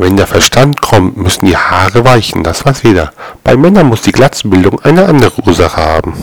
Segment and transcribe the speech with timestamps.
[0.00, 3.10] Wenn der Verstand kommt, müssen die Haare weichen, das weiß jeder.
[3.42, 6.14] Bei Männern muss die Glatzenbildung eine andere Ursache haben.